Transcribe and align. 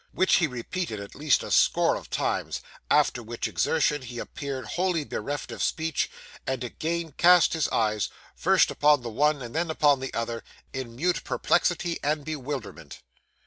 which 0.13 0.37
he 0.37 0.47
repeated 0.47 0.99
at 0.99 1.13
least 1.13 1.43
a 1.43 1.51
score 1.51 1.95
of 1.95 2.09
times; 2.09 2.59
after 2.89 3.21
which 3.21 3.47
exertion, 3.47 4.01
he 4.01 4.17
appeared 4.17 4.65
wholly 4.65 5.03
bereft 5.05 5.51
of 5.51 5.61
speech, 5.61 6.09
and 6.47 6.63
again 6.63 7.11
cast 7.11 7.53
his 7.53 7.69
eyes, 7.69 8.09
first 8.35 8.71
upon 8.71 9.03
the 9.03 9.11
one 9.11 9.43
and 9.43 9.53
then 9.53 9.69
upon 9.69 9.99
the 9.99 10.11
other, 10.15 10.43
in 10.73 10.95
mute 10.95 11.23
perplexity 11.23 11.99
and 12.01 12.25
bewilderment. 12.25 13.03